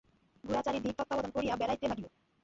গোরা 0.43 0.61
চারি 0.65 0.79
দিক 0.79 0.93
তত্ত্বাবধান 0.97 1.31
করিয়া 1.35 1.55
বেড়াইতে 1.57 1.85
লাগিল। 1.87 2.05